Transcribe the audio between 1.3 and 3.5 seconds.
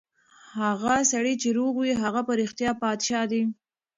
چې روغ وي، هغه په رښتیا پادشاه دی.